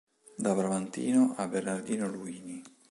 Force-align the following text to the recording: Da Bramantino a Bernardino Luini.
Da 0.39 0.53
Bramantino 0.55 1.35
a 1.37 1.47
Bernardino 1.47 2.07
Luini. 2.09 2.63